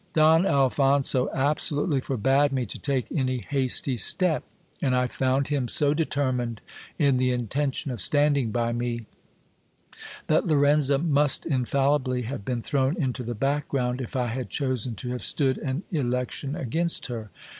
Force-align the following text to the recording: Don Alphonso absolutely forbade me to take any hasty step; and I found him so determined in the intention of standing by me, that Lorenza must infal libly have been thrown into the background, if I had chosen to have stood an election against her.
Don 0.13 0.47
Alphonso 0.47 1.29
absolutely 1.31 2.01
forbade 2.01 2.51
me 2.51 2.65
to 2.65 2.79
take 2.79 3.05
any 3.13 3.43
hasty 3.47 3.95
step; 3.95 4.43
and 4.81 4.95
I 4.95 5.05
found 5.05 5.49
him 5.49 5.67
so 5.67 5.93
determined 5.93 6.59
in 6.97 7.17
the 7.17 7.29
intention 7.29 7.91
of 7.91 8.01
standing 8.01 8.49
by 8.49 8.71
me, 8.71 9.05
that 10.25 10.47
Lorenza 10.47 10.97
must 10.97 11.45
infal 11.45 11.99
libly 11.99 12.23
have 12.23 12.43
been 12.43 12.63
thrown 12.63 12.99
into 12.99 13.21
the 13.21 13.35
background, 13.35 14.01
if 14.01 14.15
I 14.15 14.25
had 14.29 14.49
chosen 14.49 14.95
to 14.95 15.09
have 15.11 15.21
stood 15.23 15.59
an 15.59 15.83
election 15.91 16.55
against 16.55 17.05
her. 17.05 17.29